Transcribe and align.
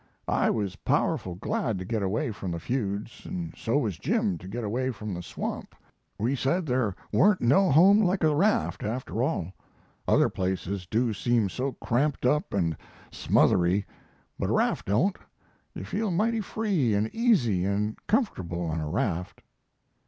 I 0.27 0.49
was 0.49 0.77
powerful 0.77 1.35
glad 1.35 1.77
to 1.77 1.85
get 1.85 2.01
away 2.01 2.31
from 2.31 2.49
the 2.53 2.59
feuds, 2.59 3.21
and 3.23 3.53
so 3.55 3.77
was 3.77 3.99
Jim 3.99 4.39
to 4.39 4.47
get 4.47 4.63
away 4.63 4.89
from 4.89 5.13
the 5.13 5.21
swamp. 5.21 5.75
We 6.17 6.35
said 6.35 6.65
there 6.65 6.95
warn't 7.11 7.39
no 7.41 7.69
home 7.69 7.99
like 8.01 8.23
a 8.23 8.33
raft, 8.35 8.81
after 8.81 9.21
all. 9.21 9.53
Other 10.07 10.27
places 10.27 10.87
do 10.87 11.13
seem 11.13 11.49
so 11.49 11.73
cramped 11.73 12.25
up 12.25 12.51
and 12.51 12.75
smothery, 13.11 13.85
but 14.39 14.49
a 14.49 14.53
raft 14.53 14.87
don't; 14.87 15.17
you 15.75 15.83
feel 15.85 16.09
mighty 16.09 16.41
free 16.41 16.95
and 16.95 17.07
easy 17.13 17.63
and 17.63 17.95
comfortable 18.07 18.65
on 18.65 18.79
a 18.81 18.89
raft. 18.89 19.43